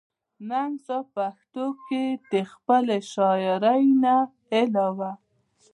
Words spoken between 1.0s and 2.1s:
پښتو کښې